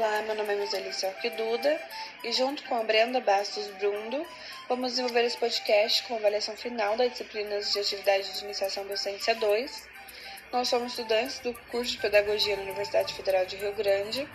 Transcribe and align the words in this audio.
Olá, 0.00 0.22
meu 0.22 0.34
nome 0.34 0.54
é 0.54 0.56
Moselice 0.56 1.04
Orquiduda 1.04 1.78
e 2.24 2.32
junto 2.32 2.62
com 2.64 2.74
a 2.74 2.82
Brenda 2.82 3.20
Bastos 3.20 3.66
Brundo 3.72 4.26
vamos 4.66 4.92
desenvolver 4.92 5.26
esse 5.26 5.36
podcast 5.36 6.02
com 6.04 6.16
avaliação 6.16 6.56
final 6.56 6.96
das 6.96 7.10
disciplinas 7.10 7.70
de 7.70 7.80
atividade 7.80 8.32
de 8.32 8.44
iniciação 8.44 8.86
docência 8.86 9.34
2. 9.34 9.88
Nós 10.50 10.68
somos 10.68 10.92
estudantes 10.92 11.40
do 11.40 11.52
curso 11.70 11.92
de 11.92 11.98
Pedagogia 11.98 12.56
na 12.56 12.62
Universidade 12.62 13.12
Federal 13.12 13.44
de 13.44 13.56
Rio 13.56 13.74
Grande 13.74 14.26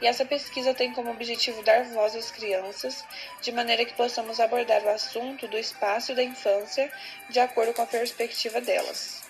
e 0.00 0.06
essa 0.06 0.24
pesquisa 0.24 0.72
tem 0.74 0.92
como 0.92 1.10
objetivo 1.10 1.60
dar 1.64 1.82
voz 1.86 2.14
às 2.14 2.30
crianças 2.30 3.04
de 3.42 3.50
maneira 3.50 3.84
que 3.84 3.94
possamos 3.94 4.38
abordar 4.38 4.84
o 4.84 4.90
assunto 4.90 5.48
do 5.48 5.58
espaço 5.58 6.14
da 6.14 6.22
infância 6.22 6.88
de 7.28 7.40
acordo 7.40 7.74
com 7.74 7.82
a 7.82 7.86
perspectiva 7.86 8.60
delas. 8.60 9.28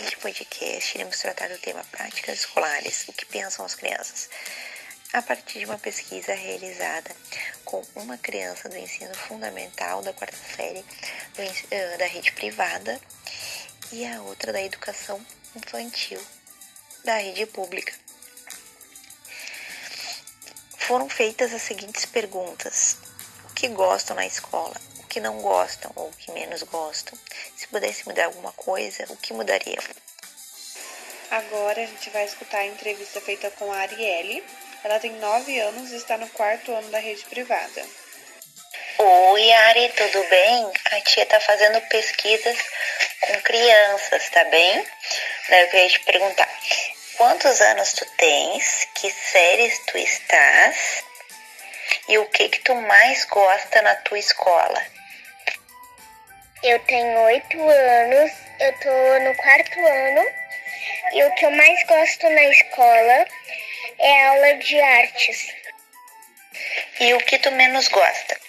Neste 0.00 0.16
podcast, 0.18 0.94
iremos 0.94 1.18
tratar 1.18 1.48
do 1.48 1.58
tema 1.58 1.84
práticas 1.90 2.38
escolares, 2.38 3.04
o 3.08 3.12
que 3.12 3.26
pensam 3.26 3.64
as 3.64 3.74
crianças, 3.74 4.30
a 5.12 5.22
partir 5.22 5.60
de 5.60 5.64
uma 5.64 5.78
pesquisa 5.78 6.34
realizada 6.34 7.14
com 7.64 7.82
uma 7.96 8.18
criança 8.18 8.68
do 8.68 8.76
ensino 8.76 9.14
fundamental 9.14 10.02
da 10.02 10.12
quarta 10.12 10.36
série 10.56 10.84
eh, 11.70 11.96
da 11.96 12.06
rede 12.06 12.32
privada 12.32 13.00
e 13.90 14.04
a 14.06 14.20
outra 14.22 14.52
da 14.52 14.62
educação 14.62 15.24
infantil 15.56 16.20
da 17.04 17.16
rede 17.16 17.46
pública. 17.46 17.92
Foram 20.78 21.08
feitas 21.08 21.52
as 21.52 21.62
seguintes 21.62 22.04
perguntas: 22.04 22.96
o 23.50 23.54
que 23.54 23.68
gostam 23.68 24.16
na 24.16 24.26
escola? 24.26 24.76
O 24.98 25.06
que 25.08 25.20
não 25.20 25.40
gostam 25.40 25.90
ou 25.96 26.08
o 26.08 26.12
que 26.12 26.30
menos 26.32 26.62
gostam? 26.64 27.18
Se 27.56 27.66
pudesse 27.68 28.06
mudar 28.06 28.26
alguma 28.26 28.52
coisa, 28.52 29.06
o 29.08 29.16
que 29.16 29.32
mudaria? 29.32 29.78
Agora 31.30 31.82
a 31.82 31.86
gente 31.86 32.10
vai 32.10 32.24
escutar 32.24 32.58
a 32.58 32.66
entrevista 32.66 33.20
feita 33.20 33.50
com 33.52 33.72
a 33.72 33.78
Arielle. 33.78 34.44
Ela 34.84 35.00
tem 35.00 35.10
9 35.12 35.60
anos 35.60 35.90
e 35.90 35.96
está 35.96 36.16
no 36.16 36.28
quarto 36.30 36.72
ano 36.72 36.88
da 36.90 36.98
rede 36.98 37.24
privada. 37.24 37.84
Oi, 38.98 39.52
Ari, 39.52 39.88
tudo 39.96 40.24
bem? 40.28 40.72
A 40.92 41.00
tia 41.00 41.26
tá 41.26 41.40
fazendo 41.40 41.80
pesquisas 41.88 42.56
com 43.20 43.40
crianças, 43.42 44.28
tá 44.30 44.44
bem? 44.44 44.86
Daí 45.48 45.62
eu 45.62 45.68
queria 45.68 45.88
te 45.88 46.00
perguntar: 46.00 46.48
quantos 47.16 47.60
anos 47.60 47.92
tu 47.92 48.06
tens? 48.16 48.88
Que 48.94 49.10
séries 49.10 49.78
tu 49.86 49.98
estás? 49.98 51.04
E 52.08 52.18
o 52.18 52.26
que 52.26 52.48
que 52.48 52.60
tu 52.60 52.74
mais 52.74 53.24
gosta 53.24 53.82
na 53.82 53.94
tua 53.96 54.18
escola? 54.18 54.82
Eu 56.62 56.78
tenho 56.80 57.20
oito 57.20 57.68
anos, 57.68 58.32
eu 58.60 58.72
tô 58.80 59.20
no 59.24 59.34
quarto 59.36 59.86
ano 59.86 60.26
e 61.12 61.24
o 61.24 61.34
que 61.34 61.44
eu 61.44 61.50
mais 61.50 61.84
gosto 61.86 62.28
na 62.30 62.44
escola 62.44 63.26
é 63.98 64.26
aula 64.26 64.54
de 64.54 64.80
artes. 64.80 65.54
E 67.00 67.14
o 67.14 67.18
que 67.18 67.38
tu 67.38 67.50
menos 67.52 67.88
gosta? 67.88 68.40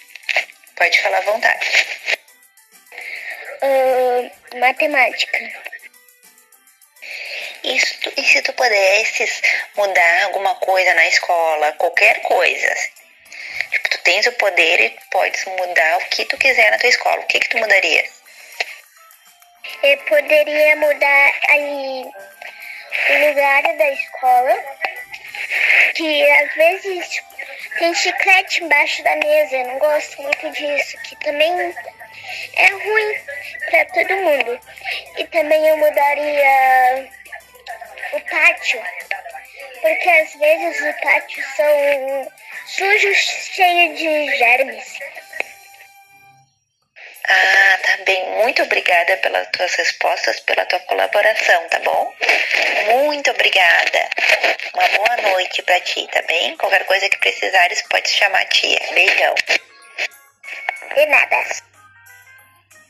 Pode 0.76 1.00
falar 1.02 1.18
à 1.18 1.22
vontade. 1.22 1.86
Uh, 3.62 4.58
matemática. 4.58 5.38
E 7.62 7.78
se, 7.78 7.94
tu, 7.98 8.12
e 8.16 8.24
se 8.24 8.42
tu 8.42 8.52
pudesses 8.54 9.42
mudar 9.76 10.24
alguma 10.24 10.54
coisa 10.56 10.94
na 10.94 11.06
escola, 11.06 11.72
qualquer 11.72 12.22
coisa, 12.22 12.74
tipo, 13.70 13.88
tu 13.90 13.98
tens 13.98 14.26
o 14.26 14.32
poder 14.32 14.80
e 14.80 14.98
podes 15.10 15.44
mudar 15.44 15.98
o 15.98 16.04
que 16.06 16.24
tu 16.24 16.38
quiser 16.38 16.70
na 16.70 16.78
tua 16.78 16.88
escola, 16.88 17.20
o 17.20 17.26
que 17.26 17.38
que 17.38 17.48
tu 17.50 17.58
mudaria? 17.58 18.04
Eu 19.82 19.98
poderia 19.98 20.76
mudar 20.76 21.32
ali 21.48 22.04
o 23.10 23.28
lugar 23.28 23.62
da 23.76 23.92
escola, 23.92 24.64
que 25.94 26.30
às 26.30 26.54
vezes 26.54 27.22
tem 27.78 27.94
chiclete 27.94 28.64
embaixo 28.64 29.02
da 29.02 29.16
mesa, 29.16 29.56
eu 29.56 29.66
não 29.66 29.78
gosto 29.78 30.22
muito 30.22 30.50
disso, 30.50 30.96
que 31.04 31.16
também 31.16 31.74
é 32.54 32.66
ruim 32.68 33.14
para 33.70 33.84
todo 33.86 34.16
mundo. 34.16 34.60
E 35.18 35.24
também 35.26 35.66
eu 35.66 35.76
mudaria 35.76 37.08
o 38.12 38.20
pátio, 38.20 38.82
porque 39.80 40.08
às 40.08 40.34
vezes 40.34 40.80
o 40.80 41.00
pátio 41.02 41.44
são 41.56 42.32
sujos, 42.66 43.16
cheios 43.52 43.98
de 43.98 44.36
germes. 44.36 44.89
Bem. 48.10 48.28
Muito 48.42 48.60
obrigada 48.64 49.16
pelas 49.18 49.46
tuas 49.52 49.72
respostas, 49.76 50.40
pela 50.40 50.66
tua 50.66 50.80
colaboração, 50.80 51.68
tá 51.68 51.78
bom? 51.78 52.12
Muito 52.86 53.30
obrigada. 53.30 54.08
Uma 54.74 54.88
boa 54.88 55.30
noite 55.30 55.62
pra 55.62 55.78
ti, 55.78 56.08
tá 56.08 56.20
bem? 56.22 56.56
Qualquer 56.56 56.84
coisa 56.86 57.08
que 57.08 57.18
precisares, 57.18 57.82
pode 57.82 58.08
chamar 58.08 58.40
a 58.40 58.46
tia. 58.46 58.80
Beijão. 58.92 59.34
De 60.92 61.06
nada. 61.06 61.36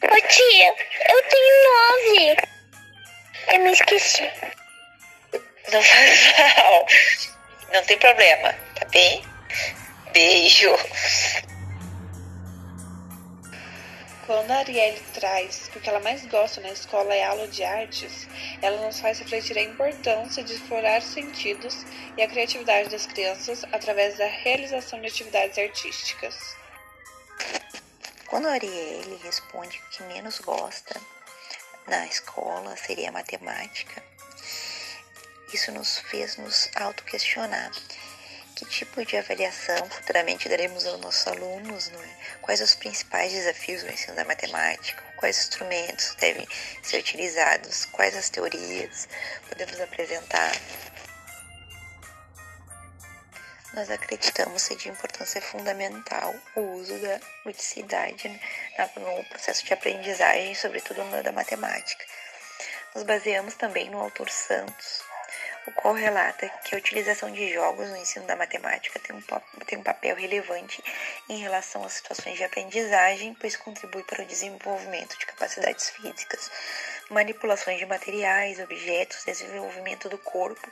Ô 0.04 0.20
tia, 0.26 0.74
eu 1.10 1.22
tenho 1.28 1.64
nove. 1.68 2.36
Eu 3.52 3.58
me 3.60 3.72
esqueci. 3.72 4.30
Não 5.70 5.82
faz 5.82 6.32
mal. 6.38 6.86
Não 7.74 7.84
tem 7.84 7.98
problema, 7.98 8.54
tá 8.74 8.86
bem? 8.86 9.22
Beijo. 10.14 10.74
Quando 14.30 14.52
a 14.52 14.58
Arielle 14.58 15.00
traz 15.12 15.66
que 15.66 15.78
o 15.78 15.80
que 15.80 15.88
ela 15.88 15.98
mais 15.98 16.24
gosta 16.26 16.60
na 16.60 16.70
escola 16.70 17.12
é 17.12 17.24
aula 17.24 17.48
de 17.48 17.64
artes, 17.64 18.28
ela 18.62 18.80
nos 18.86 19.00
faz 19.00 19.18
refletir 19.18 19.58
a 19.58 19.62
importância 19.62 20.44
de 20.44 20.54
explorar 20.54 21.00
os 21.00 21.08
sentidos 21.08 21.84
e 22.16 22.22
a 22.22 22.28
criatividade 22.28 22.90
das 22.90 23.06
crianças 23.06 23.64
através 23.72 24.16
da 24.18 24.26
realização 24.26 25.00
de 25.00 25.08
atividades 25.08 25.58
artísticas. 25.58 26.54
Quando 28.28 28.46
a 28.46 28.52
Arielle 28.52 29.18
responde 29.24 29.82
que 29.90 30.04
menos 30.04 30.38
gosta 30.38 31.00
na 31.88 32.06
escola 32.06 32.76
seria 32.76 33.10
matemática, 33.10 34.00
isso 35.52 35.72
nos 35.72 35.98
fez 35.98 36.36
nos 36.36 36.70
auto-questionar 36.76 37.72
que 38.60 38.66
tipo 38.66 39.02
de 39.06 39.16
avaliação 39.16 39.88
futuramente 39.88 40.46
daremos 40.46 40.84
aos 40.84 41.00
nossos 41.00 41.26
alunos, 41.26 41.88
não 41.88 42.02
é? 42.02 42.16
quais 42.42 42.60
os 42.60 42.74
principais 42.74 43.32
desafios 43.32 43.82
do 43.82 43.90
ensino 43.90 44.14
da 44.14 44.24
matemática, 44.24 45.02
quais 45.16 45.38
instrumentos 45.38 46.14
devem 46.16 46.46
ser 46.82 46.98
utilizados, 46.98 47.86
quais 47.86 48.14
as 48.14 48.28
teorias 48.28 49.08
podemos 49.48 49.80
apresentar. 49.80 50.52
Nós 53.72 53.90
acreditamos 53.90 54.60
ser 54.60 54.76
de 54.76 54.90
importância 54.90 55.40
fundamental 55.40 56.34
o 56.54 56.60
uso 56.60 56.98
da 56.98 57.18
ludicidade 57.46 58.28
né, 58.28 58.40
no 58.96 59.24
processo 59.24 59.64
de 59.64 59.72
aprendizagem, 59.72 60.54
sobretudo 60.54 61.02
no 61.04 61.22
da 61.22 61.32
matemática. 61.32 62.04
Nos 62.94 63.04
baseamos 63.04 63.54
também 63.54 63.88
no 63.88 64.00
autor 64.00 64.28
Santos, 64.28 65.02
qual 65.76 65.94
relata 65.94 66.48
que 66.64 66.74
a 66.74 66.78
utilização 66.78 67.30
de 67.30 67.52
jogos 67.52 67.88
no 67.88 67.96
ensino 67.96 68.26
da 68.26 68.36
matemática 68.36 68.98
tem 68.98 69.14
um, 69.14 69.22
tem 69.66 69.78
um 69.78 69.82
papel 69.82 70.16
relevante 70.16 70.82
em 71.28 71.38
relação 71.38 71.84
às 71.84 71.94
situações 71.94 72.36
de 72.36 72.44
aprendizagem, 72.44 73.34
pois 73.34 73.56
contribui 73.56 74.02
para 74.04 74.22
o 74.22 74.26
desenvolvimento 74.26 75.18
de 75.18 75.26
capacidades 75.26 75.90
físicas, 75.90 76.50
manipulações 77.10 77.78
de 77.78 77.86
materiais, 77.86 78.58
objetos, 78.58 79.24
desenvolvimento 79.24 80.08
do 80.08 80.18
corpo, 80.18 80.66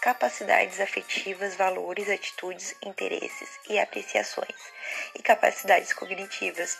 capacidades 0.00 0.80
afetivas, 0.80 1.54
valores, 1.54 2.10
atitudes, 2.10 2.74
interesses 2.82 3.48
e 3.68 3.78
apreciações, 3.78 4.56
e 5.14 5.22
capacidades 5.22 5.92
cognitivas, 5.92 6.78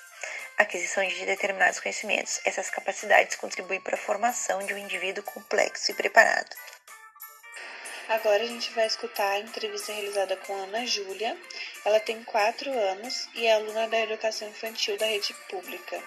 aquisição 0.59 1.07
de 1.07 1.27
determinados 1.27 1.81
conhecimentos. 1.81 2.41
Essas 2.45 2.71
capacidades 2.71 3.37
contribuem 3.37 3.81
para 3.81 3.95
a 3.95 3.99
formação 3.99 4.65
de 4.65 4.75
um 4.75 4.79
indivíduo 4.79 5.25
complexo 5.25 5.91
e 5.91 5.95
preparado. 5.95 6.55
Agora 8.09 8.43
a 8.43 8.47
gente 8.47 8.71
vai 8.73 8.87
escutar 8.87 9.31
a 9.31 9.39
entrevista 9.39 9.93
realizada 9.93 10.37
com 10.37 10.55
Ana 10.55 10.87
Júlia. 10.87 11.37
Ela 11.85 11.99
tem 12.01 12.23
4 12.23 12.71
anos 12.71 13.29
e 13.35 13.47
é 13.47 13.55
aluna 13.55 13.89
da 13.89 13.99
educação 14.01 14.49
infantil 14.49 14.99
da 14.99 15.07
rede 15.07 15.33
pública. 15.49 16.03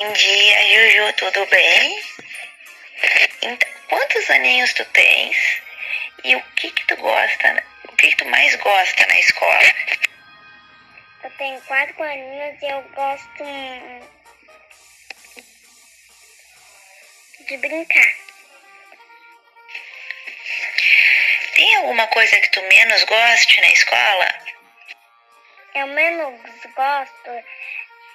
Bom 0.00 0.12
dia, 0.12 0.90
Juju, 0.90 1.12
tudo 1.14 1.46
bem? 1.46 2.02
Então, 3.42 3.68
quantos 3.88 4.28
aninhos 4.30 4.72
tu 4.72 4.84
tens? 4.86 5.36
E 6.24 6.34
o 6.34 6.42
que 6.56 6.70
que 6.72 6.86
tu 6.86 6.96
gosta, 6.96 7.64
o 7.88 7.96
que 7.96 8.08
que 8.08 8.16
tu 8.16 8.24
mais 8.26 8.54
gosta 8.56 9.06
na 9.06 9.18
escola? 9.20 9.62
Eu 11.22 11.30
tenho 11.38 11.60
quatro 11.62 12.02
aninhos 12.02 12.62
e 12.62 12.66
eu 12.66 12.82
gosto 12.90 13.44
de 17.46 17.56
brincar. 17.56 18.27
Alguma 21.78 22.06
coisa 22.08 22.40
que 22.40 22.50
tu 22.50 22.62
menos 22.62 23.04
goste 23.04 23.60
na 23.60 23.70
escola? 23.70 24.34
Eu 25.74 25.86
menos 25.88 26.40
gosto 26.74 27.44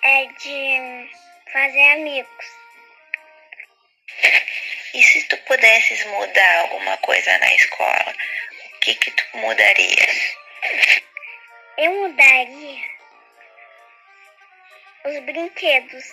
é 0.04 0.26
de 0.26 1.10
fazer 1.52 1.92
amigos. 1.94 2.46
E 4.94 5.02
se 5.02 5.24
tu 5.24 5.38
pudesses 5.38 6.06
mudar 6.06 6.60
alguma 6.60 6.98
coisa 6.98 7.38
na 7.40 7.56
escola, 7.56 8.16
o 8.76 8.80
que 8.80 8.96
que 8.96 9.12
tu 9.12 9.38
mudarias? 9.38 10.36
Eu 11.78 11.92
mudaria 11.94 12.94
os 15.06 15.20
brinquedos. 15.20 16.06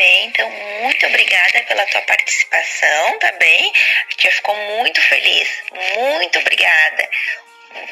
Bem, 0.00 0.28
então 0.28 0.50
muito 0.50 1.06
obrigada 1.06 1.60
pela 1.68 1.84
tua 1.86 2.00
participação, 2.02 3.18
tá 3.18 3.32
bem? 3.32 3.70
A 4.10 4.16
tia 4.16 4.32
ficou 4.32 4.56
muito 4.56 5.00
feliz. 5.02 5.62
Muito 5.98 6.38
obrigada. 6.38 7.10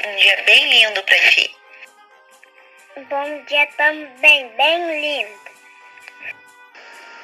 Um 0.07 0.17
dia 0.17 0.43
bem 0.45 0.71
lindo 0.71 1.03
para 1.03 1.19
ti. 1.31 1.55
Bom 3.11 3.45
dia 3.45 3.67
também, 3.77 4.49
bem 4.57 5.01
lindo. 5.01 5.39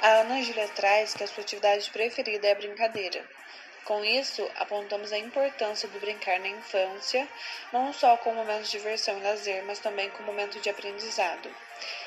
A 0.02 0.08
Ana 0.20 0.42
Júlia 0.42 0.68
traz 0.68 1.14
que 1.14 1.24
a 1.24 1.26
sua 1.26 1.42
atividade 1.42 1.90
preferida 1.90 2.48
é 2.48 2.52
a 2.52 2.56
brincadeira. 2.56 3.24
Com 3.84 4.02
isso, 4.02 4.50
apontamos 4.56 5.12
a 5.12 5.18
importância 5.18 5.86
do 5.88 6.00
brincar 6.00 6.40
na 6.40 6.48
infância, 6.48 7.28
não 7.70 7.92
só 7.92 8.16
como 8.16 8.36
momento 8.36 8.62
de 8.64 8.70
diversão 8.70 9.18
e 9.18 9.22
lazer, 9.22 9.62
mas 9.66 9.78
também 9.78 10.08
como 10.10 10.32
momento 10.32 10.58
de 10.58 10.70
aprendizado. 10.70 11.54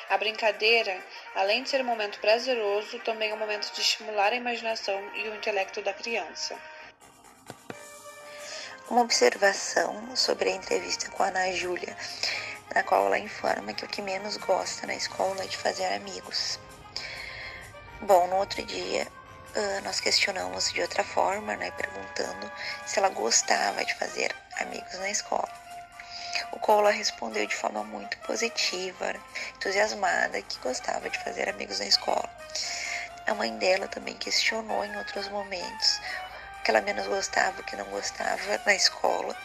A 0.09 0.17
brincadeira, 0.17 0.99
além 1.35 1.61
de 1.61 1.69
ser 1.69 1.81
um 1.81 1.85
momento 1.85 2.19
prazeroso, 2.19 2.97
também 2.99 3.29
é 3.29 3.33
um 3.35 3.37
momento 3.37 3.71
de 3.73 3.81
estimular 3.81 4.31
a 4.31 4.35
imaginação 4.35 4.99
e 5.15 5.29
o 5.29 5.35
intelecto 5.35 5.81
da 5.83 5.93
criança. 5.93 6.57
Uma 8.89 9.01
observação 9.01 10.15
sobre 10.15 10.49
a 10.49 10.53
entrevista 10.53 11.11
com 11.11 11.21
a 11.21 11.27
Ana 11.27 11.51
Júlia, 11.51 11.95
na 12.73 12.81
qual 12.81 13.05
ela 13.05 13.19
informa 13.19 13.73
que 13.73 13.85
o 13.85 13.87
que 13.87 14.01
menos 14.01 14.37
gosta 14.37 14.87
na 14.87 14.95
escola 14.95 15.43
é 15.43 15.47
de 15.47 15.57
fazer 15.57 15.85
amigos. 15.93 16.59
Bom, 18.01 18.27
no 18.27 18.37
outro 18.37 18.63
dia, 18.63 19.05
nós 19.83 19.99
questionamos 19.99 20.71
de 20.71 20.81
outra 20.81 21.03
forma, 21.03 21.55
né, 21.55 21.71
perguntando 21.71 22.51
se 22.85 22.99
ela 22.99 23.09
gostava 23.09 23.83
de 23.83 23.93
fazer 23.95 24.35
amigos 24.59 24.93
na 24.99 25.09
escola. 25.09 25.49
O 26.51 26.59
Cola 26.59 26.91
respondeu 26.91 27.45
de 27.45 27.55
forma 27.55 27.83
muito 27.83 28.17
positiva, 28.19 29.13
entusiasmada, 29.55 30.41
que 30.41 30.59
gostava 30.59 31.09
de 31.09 31.17
fazer 31.19 31.49
amigos 31.49 31.79
na 31.79 31.85
escola. 31.85 32.29
A 33.25 33.33
mãe 33.33 33.57
dela 33.57 33.87
também 33.87 34.15
questionou 34.15 34.85
em 34.85 34.95
outros 34.97 35.27
momentos 35.29 35.99
que 36.63 36.71
ela 36.71 36.81
menos 36.81 37.07
gostava, 37.07 37.63
que 37.63 37.75
não 37.75 37.85
gostava 37.85 38.61
na 38.65 38.75
escola. 38.75 39.35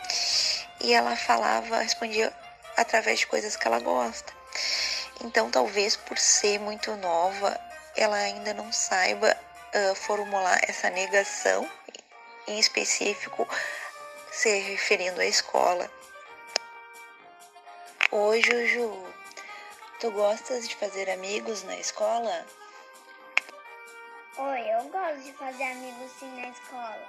E 0.81 0.93
ela 0.93 1.17
falava, 1.17 1.79
respondia 1.79 2.33
através 2.77 3.21
de 3.21 3.27
coisas 3.27 3.57
que 3.57 3.67
ela 3.67 3.81
gosta. 3.81 4.33
Então, 5.21 5.51
talvez 5.51 5.97
por 5.97 6.19
ser 6.19 6.59
muito 6.59 6.95
nova, 6.97 7.59
ela 7.97 8.17
ainda 8.17 8.53
não 8.55 8.73
saiba 8.73 9.37
uh, 9.75 9.95
formular 9.95 10.61
essa 10.69 10.91
negação, 10.91 11.69
em 12.47 12.59
específico 12.59 13.49
se 14.31 14.59
referindo 14.61 15.21
à 15.21 15.27
escola. 15.27 15.91
Oi, 18.11 18.43
Juju, 18.43 19.15
tu 20.01 20.11
gostas 20.11 20.69
de 20.69 20.77
fazer 20.77 21.11
amigos 21.11 21.63
na 21.65 21.77
escola? 21.77 22.47
Oi, 24.39 24.61
eu 24.61 24.85
gosto 24.89 25.21
de 25.21 25.33
fazer 25.35 25.65
amigos 25.65 26.11
sim 26.19 26.41
na 26.41 26.49
escola. 26.49 27.09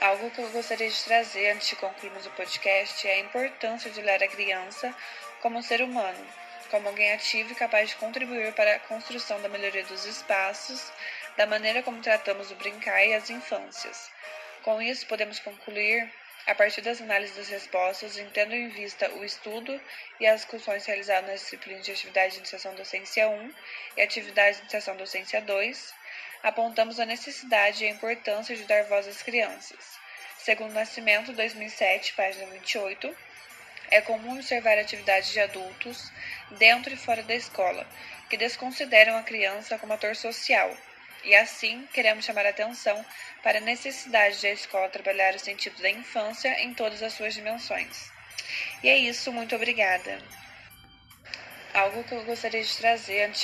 Algo 0.00 0.30
que 0.30 0.40
eu 0.40 0.50
gostaria 0.50 0.90
de 0.90 1.04
trazer 1.04 1.52
antes 1.52 1.68
de 1.68 1.76
concluirmos 1.76 2.26
o 2.26 2.30
podcast 2.30 3.06
é 3.06 3.14
a 3.14 3.20
importância 3.20 3.90
de 3.90 4.00
olhar 4.00 4.22
a 4.22 4.28
criança 4.28 4.94
como 5.40 5.58
um 5.58 5.62
ser 5.62 5.80
humano, 5.82 6.26
como 6.72 6.88
alguém 6.88 7.12
ativo 7.12 7.52
e 7.52 7.54
capaz 7.54 7.90
de 7.90 7.96
contribuir 7.96 8.54
para 8.54 8.76
a 8.76 8.78
construção 8.80 9.40
da 9.42 9.48
melhoria 9.48 9.84
dos 9.84 10.06
espaços, 10.06 10.90
da 11.36 11.44
maneira 11.44 11.82
como 11.82 12.00
tratamos 12.00 12.50
o 12.50 12.54
brincar 12.54 13.04
e 13.04 13.12
as 13.12 13.28
infâncias. 13.28 14.10
Com 14.62 14.80
isso, 14.80 15.06
podemos 15.06 15.38
concluir, 15.38 16.10
a 16.46 16.54
partir 16.54 16.80
das 16.80 16.98
análises 17.02 17.36
das 17.36 17.48
respostas, 17.48 18.18
tendo 18.32 18.54
em 18.54 18.70
vista 18.70 19.10
o 19.10 19.22
estudo 19.22 19.78
e 20.18 20.26
as 20.26 20.40
discussões 20.40 20.86
realizadas 20.86 21.28
nas 21.28 21.40
disciplinas 21.40 21.84
de 21.84 21.92
atividade 21.92 22.32
de 22.32 22.38
iniciação 22.38 22.74
docência 22.74 23.28
1 23.28 23.54
e 23.98 24.02
atividade 24.02 24.56
de 24.56 24.62
iniciação 24.62 24.96
docência 24.96 25.42
2, 25.42 25.94
apontamos 26.42 26.98
a 26.98 27.04
necessidade 27.04 27.84
e 27.84 27.86
a 27.86 27.90
importância 27.90 28.56
de 28.56 28.64
dar 28.64 28.84
voz 28.84 29.06
às 29.06 29.22
crianças. 29.22 29.98
Segundo 30.38 30.72
Nascimento, 30.72 31.34
2007, 31.34 32.14
página 32.14 32.46
28, 32.46 33.14
é 33.92 34.00
comum 34.00 34.34
observar 34.34 34.78
atividades 34.78 35.30
de 35.30 35.40
adultos 35.40 36.10
dentro 36.58 36.92
e 36.92 36.96
fora 36.96 37.22
da 37.22 37.34
escola 37.34 37.86
que 38.28 38.38
desconsideram 38.38 39.16
a 39.16 39.22
criança 39.22 39.78
como 39.78 39.92
ator 39.92 40.16
social. 40.16 40.74
E 41.22 41.34
assim, 41.34 41.86
queremos 41.92 42.24
chamar 42.24 42.46
a 42.46 42.48
atenção 42.48 43.04
para 43.42 43.58
a 43.58 43.60
necessidade 43.60 44.40
de 44.40 44.46
a 44.46 44.52
escola 44.52 44.88
trabalhar 44.88 45.34
o 45.34 45.38
sentido 45.38 45.80
da 45.82 45.90
infância 45.90 46.48
em 46.62 46.72
todas 46.72 47.02
as 47.02 47.12
suas 47.12 47.34
dimensões. 47.34 48.10
E 48.82 48.88
é 48.88 48.96
isso, 48.96 49.30
muito 49.30 49.54
obrigada. 49.54 50.18
Algo 51.74 52.02
que 52.04 52.12
eu 52.12 52.24
gostaria 52.24 52.62
de 52.62 52.76
trazer 52.76 53.24
antes 53.24 53.40